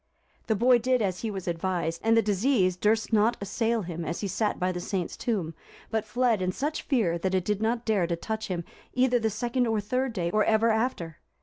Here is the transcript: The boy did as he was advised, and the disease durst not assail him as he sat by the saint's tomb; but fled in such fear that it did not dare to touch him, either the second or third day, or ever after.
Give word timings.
The 0.47 0.55
boy 0.55 0.79
did 0.79 0.99
as 1.03 1.19
he 1.19 1.29
was 1.29 1.47
advised, 1.47 2.01
and 2.03 2.17
the 2.17 2.23
disease 2.23 2.75
durst 2.75 3.13
not 3.13 3.37
assail 3.39 3.83
him 3.83 4.03
as 4.03 4.21
he 4.21 4.27
sat 4.27 4.59
by 4.59 4.71
the 4.71 4.79
saint's 4.79 5.15
tomb; 5.15 5.53
but 5.91 6.05
fled 6.07 6.41
in 6.41 6.51
such 6.51 6.81
fear 6.81 7.19
that 7.19 7.35
it 7.35 7.45
did 7.45 7.61
not 7.61 7.85
dare 7.85 8.07
to 8.07 8.15
touch 8.15 8.47
him, 8.47 8.63
either 8.93 9.19
the 9.19 9.29
second 9.29 9.67
or 9.67 9.79
third 9.79 10.11
day, 10.13 10.31
or 10.31 10.43
ever 10.43 10.71
after. 10.71 11.19